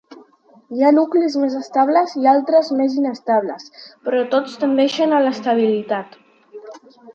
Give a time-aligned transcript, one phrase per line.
[0.77, 3.69] Hi ha nuclis més estables i altres més inestables
[4.09, 6.21] però tots tendeixen a l'estabilitat.